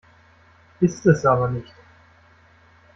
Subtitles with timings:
[0.79, 1.71] Ist es aber nicht.